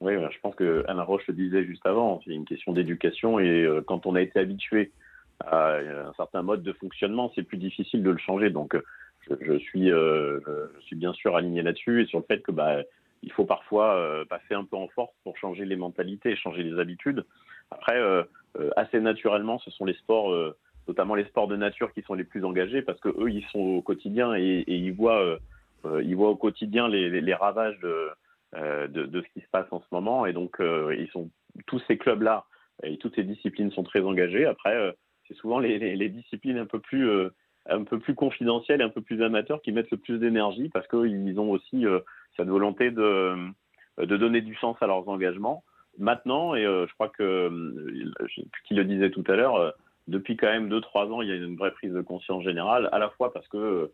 Oui, 0.00 0.14
je 0.14 0.38
pense 0.40 0.54
que 0.54 0.84
Anna 0.88 1.02
Roche 1.02 1.26
le 1.28 1.34
disait 1.34 1.64
juste 1.64 1.84
avant, 1.84 2.20
c'est 2.24 2.32
une 2.32 2.44
question 2.44 2.72
d'éducation 2.72 3.38
et 3.38 3.62
euh, 3.62 3.82
quand 3.86 4.06
on 4.06 4.14
a 4.14 4.22
été 4.22 4.38
habitué 4.38 4.92
à 5.40 5.76
un 5.76 6.12
certain 6.16 6.42
mode 6.42 6.64
de 6.64 6.72
fonctionnement, 6.72 7.30
c'est 7.34 7.44
plus 7.44 7.58
difficile 7.58 8.02
de 8.02 8.10
le 8.10 8.18
changer. 8.18 8.50
Donc, 8.50 8.76
je, 9.28 9.58
suis, 9.58 9.88
je 9.88 10.80
suis 10.80 10.96
bien 10.96 11.12
sûr 11.12 11.36
aligné 11.36 11.62
là-dessus 11.62 12.02
et 12.02 12.06
sur 12.06 12.18
le 12.18 12.24
fait 12.24 12.42
que 12.42 12.50
bah, 12.50 12.78
il 13.22 13.32
faut 13.32 13.44
parfois 13.44 14.24
passer 14.28 14.54
un 14.54 14.64
peu 14.64 14.76
en 14.76 14.88
force 14.88 15.14
pour 15.24 15.36
changer 15.36 15.64
les 15.64 15.76
mentalités, 15.76 16.36
changer 16.36 16.62
les 16.62 16.78
habitudes. 16.78 17.24
Après, 17.70 17.96
euh, 17.96 18.22
euh, 18.58 18.70
assez 18.76 19.00
naturellement, 19.00 19.58
ce 19.58 19.70
sont 19.70 19.84
les 19.84 19.94
sports, 19.94 20.32
euh, 20.32 20.56
notamment 20.86 21.14
les 21.14 21.24
sports 21.24 21.48
de 21.48 21.56
nature, 21.56 21.92
qui 21.92 22.02
sont 22.02 22.14
les 22.14 22.24
plus 22.24 22.44
engagés 22.44 22.82
parce 22.82 23.00
que 23.00 23.08
eux, 23.08 23.30
ils 23.30 23.44
sont 23.46 23.60
au 23.60 23.82
quotidien 23.82 24.34
et, 24.34 24.64
ils 24.66 24.92
voient, 24.92 25.38
ils 26.02 26.16
voient 26.16 26.30
au 26.30 26.36
quotidien 26.36 26.88
les, 26.88 27.34
ravages 27.34 27.78
de, 27.80 28.10
de, 28.86 29.22
ce 29.22 29.28
qui 29.34 29.40
se 29.44 29.50
passe 29.50 29.66
en 29.70 29.80
ce 29.80 29.86
moment. 29.92 30.26
Et 30.26 30.32
donc, 30.32 30.56
ils 30.60 31.08
sont 31.12 31.30
tous 31.66 31.82
ces 31.86 31.98
clubs-là 31.98 32.44
et 32.82 32.96
toutes 32.96 33.16
ces 33.16 33.24
disciplines 33.24 33.70
sont 33.72 33.82
très 33.82 34.00
engagées. 34.00 34.46
Après, 34.46 34.96
c'est 35.26 35.34
souvent 35.34 35.58
les, 35.58 36.08
disciplines 36.08 36.58
un 36.58 36.66
peu 36.66 36.80
plus 36.80 37.10
un 37.70 37.84
peu 37.84 37.98
plus 37.98 38.14
confidentielles 38.14 38.80
et 38.80 38.84
un 38.84 38.88
peu 38.88 39.02
plus 39.02 39.22
amateurs 39.22 39.60
qui 39.60 39.72
mettent 39.72 39.90
le 39.90 39.98
plus 39.98 40.18
d'énergie 40.18 40.70
parce 40.70 40.88
qu'ils 40.88 41.38
ont 41.38 41.50
aussi 41.50 41.84
cette 42.38 42.48
volonté 42.48 42.90
de, 42.90 43.34
de 43.98 44.16
donner 44.16 44.40
du 44.40 44.54
sens 44.56 44.76
à 44.80 44.86
leurs 44.86 45.08
engagements. 45.08 45.64
Maintenant, 45.98 46.54
et 46.54 46.64
euh, 46.64 46.86
je 46.86 46.94
crois 46.94 47.08
que, 47.08 47.22
euh, 47.22 48.26
qui 48.66 48.74
le 48.74 48.84
disait 48.84 49.10
tout 49.10 49.24
à 49.26 49.34
l'heure, 49.34 49.56
euh, 49.56 49.70
depuis 50.06 50.36
quand 50.36 50.46
même 50.46 50.68
2-3 50.68 51.12
ans, 51.12 51.22
il 51.22 51.28
y 51.28 51.32
a 51.32 51.34
une 51.34 51.56
vraie 51.56 51.72
prise 51.72 51.92
de 51.92 52.00
conscience 52.00 52.44
générale, 52.44 52.88
à 52.92 52.98
la 52.98 53.10
fois 53.10 53.32
parce 53.32 53.48
que 53.48 53.90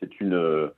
c'est 0.00 0.20
une, 0.20 0.70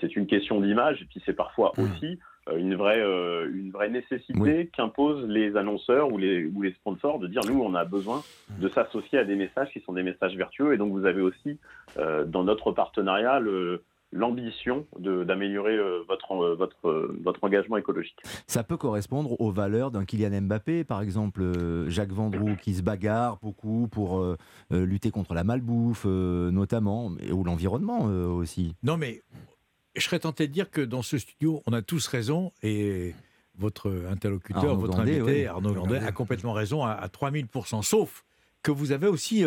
c'est 0.00 0.16
une 0.16 0.26
question 0.26 0.60
d'image, 0.60 1.02
et 1.02 1.04
puis 1.04 1.22
c'est 1.24 1.34
parfois 1.34 1.72
mmh. 1.76 1.82
aussi 1.82 2.18
une 2.56 2.74
vraie, 2.74 3.00
une 3.00 3.70
vraie 3.70 3.88
nécessité 3.88 4.68
qu'imposent 4.74 5.28
les 5.28 5.56
annonceurs 5.56 6.12
ou 6.12 6.18
les, 6.18 6.44
ou 6.46 6.62
les 6.62 6.72
sponsors 6.72 7.20
de 7.20 7.28
dire 7.28 7.42
nous, 7.46 7.62
on 7.62 7.74
a 7.74 7.84
besoin 7.84 8.22
de 8.58 8.68
s'associer 8.68 9.20
à 9.20 9.24
des 9.24 9.36
messages 9.36 9.70
qui 9.70 9.80
sont 9.80 9.92
des 9.92 10.02
messages 10.02 10.36
vertueux. 10.36 10.72
Et 10.72 10.76
donc, 10.76 10.90
vous 10.90 11.06
avez 11.06 11.22
aussi 11.22 11.60
dans 11.96 12.42
notre 12.42 12.72
partenariat 12.72 13.38
le, 13.38 13.84
l'ambition 14.12 14.86
d'améliorer 14.98 15.76
euh, 15.76 16.02
votre, 16.06 16.32
euh, 16.32 16.54
votre, 16.54 16.88
euh, 16.88 17.18
votre 17.22 17.42
engagement 17.42 17.78
écologique. 17.78 18.20
Ça 18.46 18.62
peut 18.62 18.76
correspondre 18.76 19.40
aux 19.40 19.50
valeurs 19.50 19.90
d'un 19.90 20.04
Kylian 20.04 20.42
Mbappé, 20.42 20.84
par 20.84 21.00
exemple 21.00 21.42
Jacques 21.88 22.12
Vendroux 22.12 22.56
qui 22.60 22.74
se 22.74 22.82
bagarre 22.82 23.38
beaucoup 23.42 23.88
pour 23.90 24.24
lutter 24.70 25.10
contre 25.10 25.34
la 25.34 25.44
malbouffe 25.44 26.04
notamment, 26.04 27.10
ou 27.30 27.44
l'environnement 27.44 28.04
aussi. 28.04 28.74
Non 28.82 28.96
mais 28.96 29.22
je 29.96 30.02
serais 30.02 30.18
tenté 30.18 30.46
de 30.46 30.52
dire 30.52 30.70
que 30.70 30.80
dans 30.80 31.02
ce 31.02 31.18
studio, 31.18 31.62
on 31.66 31.72
a 31.72 31.82
tous 31.82 32.06
raison 32.06 32.52
et 32.62 33.14
votre 33.56 33.90
interlocuteur, 34.10 34.76
votre 34.76 35.00
invité, 35.00 35.46
Arnaud 35.46 35.74
Landais, 35.74 35.98
a 35.98 36.12
complètement 36.12 36.52
raison 36.52 36.84
à, 36.84 36.92
à 36.92 37.06
3000%. 37.08 37.82
Sauf 37.82 38.24
que 38.62 38.70
vous 38.70 38.92
avez 38.92 39.06
aussi 39.06 39.44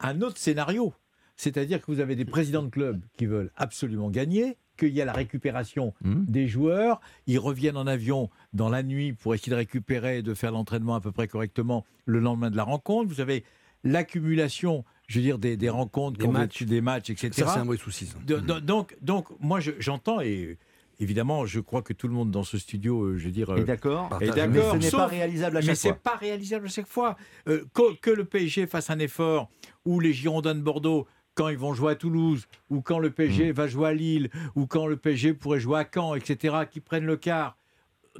un 0.00 0.22
autre 0.22 0.38
scénario. 0.38 0.94
C'est-à-dire 1.40 1.80
que 1.80 1.90
vous 1.90 2.00
avez 2.00 2.16
des 2.16 2.26
présidents 2.26 2.62
de 2.62 2.68
clubs 2.68 3.00
qui 3.16 3.24
veulent 3.24 3.50
absolument 3.56 4.10
gagner, 4.10 4.58
qu'il 4.76 4.90
y 4.90 5.00
a 5.00 5.06
la 5.06 5.14
récupération 5.14 5.94
mmh. 6.02 6.24
des 6.26 6.48
joueurs, 6.48 7.00
ils 7.26 7.38
reviennent 7.38 7.78
en 7.78 7.86
avion 7.86 8.28
dans 8.52 8.68
la 8.68 8.82
nuit 8.82 9.14
pour 9.14 9.34
essayer 9.34 9.50
de 9.50 9.56
récupérer 9.56 10.18
et 10.18 10.22
de 10.22 10.34
faire 10.34 10.52
l'entraînement 10.52 10.94
à 10.94 11.00
peu 11.00 11.12
près 11.12 11.28
correctement 11.28 11.86
le 12.04 12.20
lendemain 12.20 12.50
de 12.50 12.56
la 12.56 12.64
rencontre. 12.64 13.08
Vous 13.08 13.22
avez 13.22 13.44
l'accumulation, 13.84 14.84
je 15.06 15.18
veux 15.18 15.24
dire, 15.24 15.38
des, 15.38 15.70
rencontres, 15.70 16.18
des 16.18 16.28
matchs, 16.28 16.62
des 16.64 16.82
matchs, 16.82 17.08
etc. 17.08 17.30
Ça, 17.32 17.46
c'est 17.54 17.60
un 17.60 17.64
vrai 17.64 17.78
souci. 17.78 18.12
donc, 18.26 18.94
donc, 19.00 19.28
moi, 19.40 19.60
j'entends 19.78 20.20
et 20.20 20.58
évidemment, 20.98 21.46
je 21.46 21.60
crois 21.60 21.80
que 21.80 21.94
tout 21.94 22.06
le 22.06 22.12
monde 22.12 22.30
dans 22.30 22.44
ce 22.44 22.58
studio, 22.58 23.02
euh, 23.02 23.16
je 23.16 23.24
veux 23.24 23.30
dire, 23.30 23.56
est 23.56 23.64
d'accord. 23.64 24.10
Mais 24.20 24.26
ce 24.26 24.76
n'est 24.76 24.90
pas 24.90 25.06
réalisable 25.06 25.56
à 25.56 25.60
chaque 25.62 25.76
fois. 25.76 25.90
Mais 25.90 25.94
c'est 25.94 26.02
pas 26.02 26.16
réalisable 26.16 26.66
à 26.66 26.70
chaque 26.70 26.86
fois. 26.86 27.16
Euh, 27.48 27.64
que, 27.72 27.96
que, 27.96 28.10
le 28.10 28.26
PSG 28.26 28.66
fasse 28.66 28.90
un 28.90 28.98
effort 28.98 29.48
ou 29.86 30.00
les 30.00 30.12
Girondins 30.12 30.54
de 30.54 30.60
Bordeaux 30.60 31.06
quand 31.40 31.48
ils 31.48 31.56
vont 31.56 31.72
jouer 31.72 31.92
à 31.92 31.94
Toulouse, 31.94 32.46
ou 32.68 32.82
quand 32.82 32.98
le 32.98 33.10
PSG 33.10 33.48
mm. 33.48 33.54
va 33.54 33.66
jouer 33.66 33.88
à 33.88 33.94
Lille, 33.94 34.28
ou 34.56 34.66
quand 34.66 34.86
le 34.86 34.98
PSG 34.98 35.32
pourrait 35.32 35.58
jouer 35.58 35.78
à 35.78 35.88
Caen, 35.90 36.14
etc., 36.14 36.54
qui 36.70 36.80
prennent 36.80 37.06
le 37.06 37.16
quart. 37.16 37.56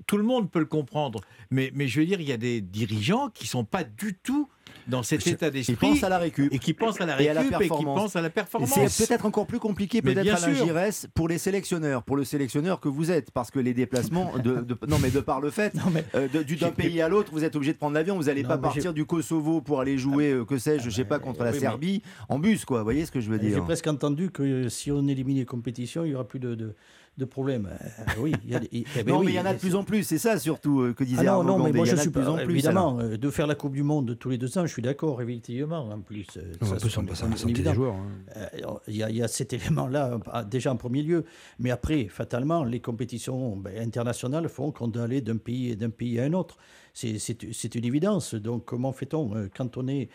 tout 0.06 0.16
le 0.16 0.22
monde 0.22 0.50
peut 0.50 0.58
le 0.58 0.64
comprendre. 0.64 1.20
Mais, 1.50 1.70
mais 1.74 1.86
je 1.86 2.00
veux 2.00 2.06
dire, 2.06 2.22
il 2.22 2.26
y 2.26 2.32
a 2.32 2.38
des 2.38 2.62
dirigeants 2.62 3.28
qui 3.28 3.44
ne 3.44 3.48
sont 3.48 3.64
pas 3.64 3.84
du 3.84 4.14
tout 4.14 4.48
dans 4.86 5.02
cet 5.02 5.26
état 5.26 5.50
d'esprit. 5.50 5.74
Qui 5.74 5.80
pensent 5.80 6.04
à 6.04 6.08
la 6.08 6.18
récup. 6.18 6.52
Et 6.52 6.58
qui 6.58 6.74
pensent 6.74 7.00
à 7.00 7.06
la 7.06 7.16
récup 7.16 7.26
et, 7.26 7.30
à 7.30 7.42
la 7.42 7.58
performance. 7.58 8.16
à 8.16 8.20
la 8.20 8.30
performance. 8.30 8.78
C'est 8.88 9.06
peut-être 9.06 9.26
encore 9.26 9.46
plus 9.46 9.58
compliqué 9.58 10.02
peut-être 10.02 10.44
à 10.44 10.48
la 10.48 10.54
Gires 10.54 11.08
pour 11.14 11.28
les 11.28 11.38
sélectionneurs, 11.38 12.02
pour 12.02 12.16
le 12.16 12.24
sélectionneur 12.24 12.80
que 12.80 12.88
vous 12.88 13.10
êtes, 13.10 13.30
parce 13.30 13.50
que 13.50 13.58
les 13.58 13.74
déplacements, 13.74 14.32
de, 14.38 14.64
non 14.88 14.98
mais 14.98 15.10
de 15.10 15.20
par 15.20 15.40
le 15.40 15.50
fait, 15.50 15.74
euh, 16.14 16.28
d'un 16.28 16.70
pays 16.70 17.00
à 17.00 17.08
l'autre, 17.08 17.30
vous 17.32 17.44
êtes 17.44 17.56
obligé 17.56 17.72
de 17.72 17.78
prendre 17.78 17.94
l'avion, 17.94 18.16
vous 18.16 18.24
n'allez 18.24 18.42
pas 18.42 18.58
partir 18.58 18.92
du 18.92 19.04
Kosovo 19.04 19.60
pour 19.60 19.80
aller 19.80 19.98
jouer, 19.98 20.32
euh, 20.32 20.44
que 20.44 20.58
sais-je, 20.58 20.84
je 20.84 20.90
sais 20.90 21.04
pas, 21.04 21.18
contre 21.18 21.44
la 21.44 21.52
Serbie, 21.52 22.02
en 22.28 22.38
bus, 22.38 22.64
quoi. 22.64 22.78
Vous 22.78 22.84
voyez 22.84 23.06
ce 23.06 23.10
que 23.10 23.20
je 23.20 23.30
veux 23.30 23.38
dire 23.38 23.54
J'ai 23.54 23.62
presque 23.62 23.86
entendu 23.86 24.30
que 24.30 24.68
si 24.68 24.90
on 24.90 25.06
élimine 25.08 25.36
les 25.36 25.44
compétitions, 25.44 26.04
il 26.04 26.12
y 26.12 26.14
aura 26.14 26.26
plus 26.26 26.40
de 26.40 26.74
de 27.20 27.24
problèmes. 27.24 27.68
Euh, 27.70 28.04
oui, 28.18 28.32
il 28.44 28.50
y 28.50 28.54
a, 28.54 28.60
eh 28.72 29.02
ben 29.02 29.12
non, 29.12 29.22
mais 29.22 29.32
il 29.32 29.34
y 29.34 29.40
en 29.40 29.46
a 29.46 29.54
de 29.54 29.58
plus 29.58 29.74
en 29.74 29.84
plus, 29.84 30.02
c'est 30.04 30.18
ça 30.18 30.38
surtout 30.38 30.80
euh, 30.80 30.94
que 30.94 31.04
disait 31.04 31.26
ah 31.26 31.34
non, 31.34 31.44
non, 31.44 31.58
mais 31.58 31.72
moi 31.72 31.84
je 31.84 31.96
suis 31.96 32.10
plus 32.10 32.26
en 32.26 32.36
plus. 32.36 32.50
Évidemment, 32.50 32.98
euh, 32.98 33.16
de 33.16 33.30
faire 33.30 33.46
la 33.46 33.54
Coupe 33.54 33.74
du 33.74 33.82
Monde 33.82 34.16
tous 34.18 34.30
les 34.30 34.38
deux 34.38 34.58
ans, 34.58 34.66
je 34.70 34.74
suis 34.74 34.82
d'accord, 34.82 35.20
effectivement. 35.20 35.90
En 35.90 36.00
plus, 36.00 36.26
on 36.62 36.78
peut 36.78 36.88
s'en 36.88 37.04
passer 37.04 37.46
des 37.46 37.74
joueurs. 37.74 37.94
Hein. 37.94 38.78
Il 38.86 38.94
y, 38.94 38.98
y, 38.98 39.22
a 39.22 39.28
cet 39.28 39.52
élément-là 39.58 40.18
déjà 40.48 40.72
en 40.72 40.76
premier 40.76 41.02
lieu, 41.02 41.24
mais 41.58 41.70
après, 41.70 42.06
fatalement, 42.08 42.62
les 42.64 42.80
compétitions 42.80 43.56
ben, 43.56 43.76
internationales 43.78 44.48
font 44.48 44.70
qu'on 44.70 44.88
doit 44.88 45.02
aller 45.02 45.20
d'un 45.20 45.36
pays 45.36 45.76
d'un 45.76 45.90
pays 45.90 46.20
à 46.20 46.24
un 46.24 46.32
autre. 46.32 46.56
C'est 46.94 47.74
une 47.74 47.84
évidence. 47.84 48.34
Donc, 48.34 48.64
comment 48.64 48.92
fait-on 48.92 49.48
quand 49.56 49.76
on 49.76 49.88
est 49.88 50.08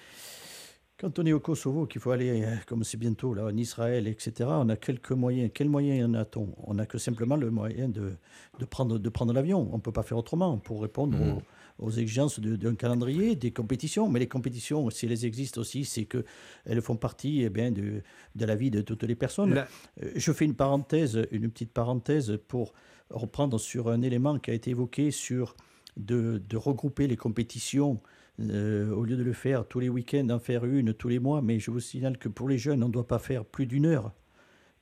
quand 0.98 1.20
on 1.20 1.26
est 1.26 1.34
au 1.34 1.42
Kosovo, 1.42 1.86
qu'il 1.88 2.00
faut 2.00 2.12
aller, 2.12 2.44
euh, 2.44 2.56
comme 2.66 2.84
c'est 2.84 2.98
bientôt 2.98 3.34
là, 3.34 3.46
en 3.46 3.58
Israël, 3.58 4.08
etc., 4.08 4.50
on 4.50 4.70
a 4.70 4.78
quelques 4.78 5.12
moyens. 5.12 5.52
Quels 5.54 5.68
moyens 5.68 6.10
en 6.10 6.14
a-t-on? 6.14 6.56
On 6.64 6.76
n'a 6.76 6.86
que 6.86 6.98
simplement 6.98 7.36
le 7.36 7.52
moyen 7.52 7.90
de, 7.90 8.14
de 8.60 8.66
prendre, 8.66 8.98
de 8.98 9.10
prendre 9.10 9.34
l'avion. 9.34 9.70
On 9.74 9.78
ne 9.78 9.82
peut 9.82 9.92
pas 9.92 10.04
faire 10.04 10.18
autrement 10.18 10.58
pour 10.58 10.82
répondre 10.82 11.18
mmh. 11.18 11.42
aux, 11.80 11.92
exigences 11.92 12.40
d'un 12.40 12.76
calendrier, 12.76 13.36
des 13.36 13.52
compétitions. 13.52 14.08
Mais 14.08 14.20
les 14.20 14.30
compétitions, 14.30 14.90
si 14.90 15.06
elles 15.06 15.26
existent 15.26 15.60
aussi, 15.60 15.84
c'est 15.84 16.06
qu'elles 16.06 16.82
font 16.82 16.96
partie 16.96 17.44
eh 17.44 17.50
bien, 17.50 17.72
de, 17.72 18.02
de, 18.36 18.46
la 18.46 18.56
vie 18.56 18.72
de 18.72 18.82
toutes 18.82 19.04
les 19.04 19.16
personnes. 19.16 19.66
Euh, 20.02 20.12
je 20.16 20.32
fais 20.32 20.46
une 20.46 20.56
parenthèse, 20.56 21.28
une 21.32 21.52
petite 21.52 21.74
parenthèse 21.74 22.40
pour 22.48 22.74
reprendre 23.10 23.60
sur 23.60 23.90
un 23.90 24.02
élément 24.02 24.40
qui 24.40 24.52
a 24.52 24.54
été 24.54 24.72
évoqué 24.72 25.12
sur 25.12 25.56
de, 25.98 26.42
de 26.50 26.58
regrouper 26.58 27.08
les 27.08 27.18
compétitions 27.18 28.02
euh, 28.40 28.92
au 28.92 29.06
lieu 29.06 29.16
de 29.16 29.24
le 29.24 29.34
faire 29.34 29.66
tous 29.66 29.80
les 29.80 29.90
week-ends, 29.90 30.30
en 30.30 30.40
faire 30.40 30.66
une 30.66 30.94
tous 30.94 31.08
les 31.08 31.20
mois. 31.20 31.42
Mais 31.42 31.60
je 31.60 31.72
vous 31.72 31.80
signale 31.80 32.18
que 32.18 32.30
pour 32.30 32.50
les 32.50 32.58
jeunes, 32.58 32.84
on 32.84 32.88
ne 32.88 32.94
doit 32.94 33.08
pas 33.08 33.20
faire 33.20 33.46
plus 33.46 33.66
d'une 33.66 33.86
heure 33.86 34.12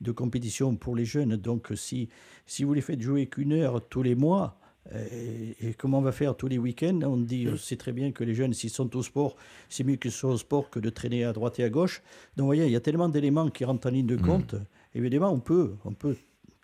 de 0.00 0.10
compétition 0.10 0.74
pour 0.76 0.96
les 0.96 1.04
jeunes. 1.04 1.36
Donc 1.36 1.72
si, 1.74 2.08
si 2.46 2.64
vous 2.64 2.74
les 2.74 2.80
faites 2.80 3.00
jouer 3.00 3.26
qu'une 3.26 3.52
heure 3.52 3.86
tous 3.88 4.02
les 4.02 4.14
mois, 4.14 4.58
euh, 4.92 5.52
et, 5.60 5.74
comment 5.74 5.98
on 5.98 6.02
va 6.02 6.12
faire 6.12 6.36
tous 6.36 6.48
les 6.48 6.58
week-ends? 6.58 7.00
On 7.04 7.16
dit, 7.16 7.46
euh, 7.46 7.56
c'est 7.56 7.76
très 7.76 7.92
bien 7.92 8.12
que 8.12 8.24
les 8.24 8.34
jeunes, 8.34 8.52
s'ils 8.52 8.70
sont 8.70 8.94
au 8.96 9.02
sport, 9.02 9.36
c'est 9.68 9.84
mieux 9.84 9.96
qu'ils 9.96 10.12
soient 10.12 10.32
au 10.32 10.36
sport 10.36 10.68
que 10.68 10.78
de 10.78 10.90
traîner 10.90 11.24
à 11.24 11.32
droite 11.32 11.58
et 11.58 11.64
à 11.64 11.70
gauche. 11.70 12.02
Donc, 12.36 12.44
vous 12.44 12.46
voyez, 12.46 12.66
il 12.66 12.72
y 12.72 12.76
a 12.76 12.80
tellement 12.80 13.08
d'éléments 13.08 13.48
qui 13.48 13.64
rentrent 13.64 13.86
en 13.86 13.90
ligne 13.90 14.06
de 14.06 14.16
mmh. 14.16 14.22
compte. 14.22 14.54
Évidemment, 14.94 15.30
on 15.30 15.40
peut, 15.40 15.74
on 15.84 15.94
peut 15.94 16.16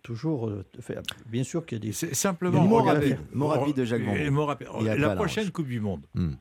toujours 0.03 0.51
faire. 0.81 1.03
Bien 1.27 1.45
sûr 1.45 1.65
qu'il 1.67 1.79
y 1.79 1.81
a 1.81 1.85
des. 1.87 1.93
C'est 1.93 2.15
simplement. 2.15 2.67
Rapide, 2.83 3.19
rapide 3.35 3.77
de 3.77 3.85
Jacques 3.85 4.03
La 4.83 5.17
prochaine 5.17 5.51
Coupe 5.51 5.69
du 5.69 5.81
Monde. 5.81 6.07
Mmh 6.15 6.35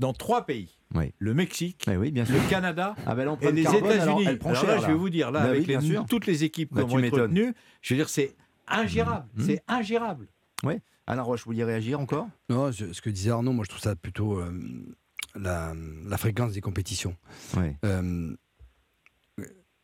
dans 0.00 0.12
trois 0.14 0.46
pays. 0.46 0.76
Le 1.18 1.34
Mexique, 1.34 1.86
le 1.86 2.50
Canada 2.50 2.96
ah 3.06 3.14
ben 3.14 3.38
et 3.40 3.52
les 3.52 3.62
États-Unis. 3.62 4.26
Alors, 4.44 4.66
là, 4.66 4.78
je 4.78 4.86
vais 4.86 4.94
vous 4.94 5.10
dire, 5.10 5.30
là, 5.30 5.46
ben 5.46 5.50
avec 5.50 6.08
toutes 6.08 6.26
les 6.26 6.42
équipes 6.42 6.74
bah, 6.74 6.82
qui 6.82 6.90
vont 6.90 6.98
être 6.98 7.20
retenues, 7.20 7.54
je 7.82 7.94
veux 7.94 7.98
dire, 7.98 8.08
c'est 8.08 8.34
ingérable. 8.66 9.28
Mmh. 9.36 9.42
C'est 9.42 9.62
ingérable. 9.68 10.26
Oui. 10.64 10.74
Alain 11.06 11.22
Roche, 11.22 11.40
vous 11.40 11.50
vouliez 11.50 11.64
réagir 11.64 12.00
encore? 12.00 12.28
Non, 12.48 12.72
ce 12.72 13.00
que 13.00 13.10
disait 13.10 13.30
Arnaud, 13.30 13.52
moi, 13.52 13.64
je 13.64 13.70
trouve 13.70 13.82
ça 13.82 13.94
plutôt 13.94 14.40
euh, 14.40 14.50
la, 15.36 15.74
fréquence 16.16 16.52
des 16.52 16.60
compétitions. 16.60 17.16
Euh, 17.84 18.34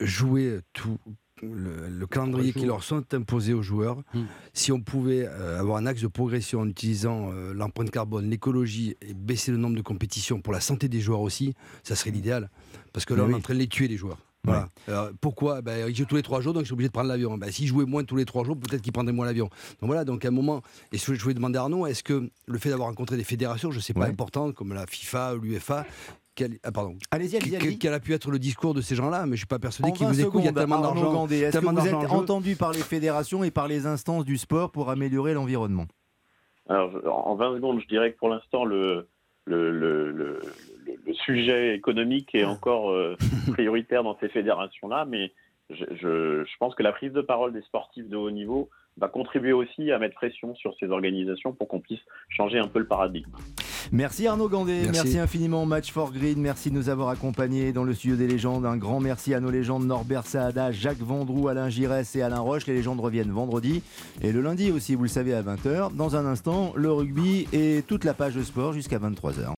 jouer 0.01 0.61
tout, 0.73 0.99
le, 1.43 2.07
calendrier 2.07 2.53
qui 2.53 2.65
leur 2.65 2.83
sont 2.83 3.05
imposés 3.13 3.53
aux 3.53 3.63
joueurs, 3.63 3.99
hmm. 4.15 4.25
si 4.53 4.73
on 4.73 4.81
pouvait 4.81 5.27
euh, 5.27 5.61
avoir 5.61 5.77
un 5.77 5.87
axe 5.87 6.03
de 6.03 6.07
progression 6.07 6.61
en 6.61 6.69
utilisant 6.69 7.31
euh, 7.33 7.53
l'empreinte 7.53 7.91
carbone, 7.91 8.31
l'écologie 8.31 8.97
et 9.03 9.15
baisser 9.15 9.51
le 9.51 9.59
nombre 9.59 9.77
de 9.77 9.83
compétitions 9.83 10.41
pour 10.41 10.53
la 10.53 10.61
santé 10.61 10.89
des 10.89 11.01
joueurs 11.01 11.21
aussi, 11.21 11.55
ça 11.83 11.95
serait 11.97 12.11
l'idéal. 12.11 12.51
Parce 12.93 13.05
que 13.05 13.15
là, 13.15 13.25
on 13.25 13.31
est 13.31 13.35
en 13.35 13.41
train 13.41 13.55
de 13.55 13.59
les 13.59 13.69
tuer, 13.69 13.89
les 13.89 13.97
joueurs. 13.97 14.19
Voilà. 14.47 15.11
pourquoi? 15.21 15.61
Ben, 15.61 15.89
Ils 15.89 15.97
jouent 15.97 16.05
tous 16.05 16.17
les 16.17 16.23
trois 16.23 16.41
jours, 16.41 16.55
donc 16.55 16.65
ils 16.65 16.69
sont 16.69 16.75
obligés 16.75 16.89
de 16.89 16.93
prendre 16.93 17.09
l'avion. 17.09 17.37
Ben, 17.37 17.51
S'ils 17.51 17.67
jouaient 17.67 17.85
moins 17.85 18.05
tous 18.05 18.17
les 18.17 18.25
trois 18.25 18.45
jours, 18.45 18.57
peut-être 18.57 18.81
qu'ils 18.81 18.93
prendraient 18.93 19.13
moins 19.13 19.27
l'avion. 19.27 19.47
Donc 19.81 19.89
voilà, 19.89 20.05
donc 20.05 20.25
à 20.25 20.29
un 20.29 20.31
moment, 20.31 20.63
et 20.93 20.99
je 20.99 21.21
voulais 21.21 21.35
demander 21.35 21.59
à 21.59 21.63
Arnaud, 21.63 21.87
est-ce 21.87 22.03
que 22.03 22.31
le 22.47 22.59
fait 22.59 22.71
d'avoir 22.71 22.89
rencontré 22.89 23.17
des 23.17 23.25
fédérations, 23.25 23.71
je 23.71 23.79
ne 23.79 23.83
sais 23.83 23.93
pas, 23.95 24.07
importantes, 24.07 24.55
comme 24.55 24.73
la 24.73 24.87
FIFA 24.87 25.35
ou 25.35 25.41
l'UEFA, 25.41 25.85
quel, 26.37 26.59
ah, 26.63 26.71
pardon. 26.71 26.97
Allez-y, 27.11 27.37
allez-y. 27.37 27.79
Quel 27.79 27.93
a 27.93 28.01
pu 28.01 28.13
être 28.13 28.31
le 28.31 28.39
discours 28.39 28.75
de 28.75 28.81
ces 28.81 28.95
gens-là? 28.95 29.27
Mais 29.27 29.33
je 29.33 29.41
suis 29.41 29.47
pas 29.47 29.59
persuadé 29.59 29.93
qu'ils 29.93 30.07
vous 30.07 30.21
écoutent. 30.21 30.43
Il 30.43 30.47
y 30.47 30.49
a 30.49 30.53
tellement 30.53 30.81
d'argent. 30.81 31.27
Est-ce 31.27 31.59
que 31.59 31.67
vous 31.67 31.87
êtes 31.87 32.11
entendu 32.13 32.55
par 32.55 32.73
les 32.73 32.81
fédérations 32.81 33.43
et 33.43 33.51
par 33.51 33.67
les 33.67 33.87
instances 33.87 34.25
du 34.25 34.37
sport 34.37 34.71
pour 34.71 34.91
améliorer 34.91 35.35
l'environnement? 35.35 35.87
Alors, 36.69 36.93
en 37.29 37.35
20 37.37 37.57
secondes, 37.57 37.81
je 37.81 37.87
dirais 37.87 38.13
que 38.13 38.19
pour 38.19 38.29
l'instant, 38.29 38.65
le, 38.65 39.09
le, 39.47 39.71
le, 39.71 40.11
le, 40.13 40.41
sujet 41.25 41.75
économique 41.75 42.35
est 42.35 42.45
encore 42.45 42.91
euh, 42.91 43.17
prioritaire 43.53 44.03
dans 44.03 44.19
ces 44.19 44.29
fédérations-là, 44.29 45.05
mais 45.07 45.33
je, 45.71 45.85
je, 45.93 46.45
je, 46.45 46.57
pense 46.59 46.75
que 46.75 46.83
la 46.83 46.93
prise 46.93 47.13
de 47.13 47.21
parole 47.21 47.53
des 47.53 47.63
sportifs 47.63 48.09
de 48.09 48.17
haut 48.17 48.31
niveau 48.31 48.69
va 48.99 49.09
contribuer 49.09 49.53
aussi 49.53 49.93
à 49.93 49.99
mettre 49.99 50.15
pression 50.15 50.55
sur 50.55 50.75
ces 50.81 50.87
organisations 50.89 51.53
pour 51.53 51.69
qu'on 51.69 51.81
puisse 51.81 52.01
changer 52.29 52.59
un 52.59 52.69
peu 52.69 52.79
le 52.79 52.87
paradigme. 52.87 53.31
Merci 53.93 54.27
Arnaud 54.27 54.49
Gandé, 54.49 54.83
merci. 54.93 55.19
infiniment 55.19 55.65
Match 55.65 55.93
for 55.93 56.13
Green, 56.13 56.41
merci 56.41 56.71
de 56.71 56.75
nous 56.75 56.89
avoir 56.89 57.09
accompagnés 57.09 57.73
dans 57.73 57.85
le 57.85 57.95
studio 57.95 58.17
des 58.17 58.27
légendes. 58.27 58.67
Un 58.67 58.77
grand 58.77 58.99
merci 58.99 59.33
à 59.33 59.41
nos 59.41 59.51
légendes 59.51 59.87
Norbert 59.87 60.27
Saada, 60.27 60.73
Jacques 60.73 60.99
Vendroux, 60.99 61.49
Alain 61.49 61.69
Giresse 61.69 62.17
et 62.17 62.23
Alain 62.23 62.41
Roche. 62.41 62.67
Les 62.67 62.75
légendes 62.75 63.01
reviennent 63.01 63.31
vendredi 63.31 63.83
et 64.23 64.33
le 64.33 64.41
lundi 64.41 64.73
aussi, 64.73 64.97
vous 64.97 65.05
le 65.05 65.09
savez, 65.09 65.35
à 65.35 65.43
20h. 65.43 65.95
Dans 65.95 66.17
un 66.17 66.27
instant, 66.27 66.73
le 66.75 66.91
rugby 66.91 67.47
et 67.53 67.83
toute 67.87 68.05
la 68.05 68.15
page 68.15 68.35
de 68.35 68.43
sport 68.43 68.73
jusqu'à 68.73 68.99
23h. 68.99 69.55